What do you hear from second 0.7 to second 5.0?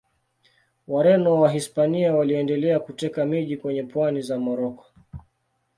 Wareno wa Wahispania waliendelea kuteka miji kwenye pwani za Moroko.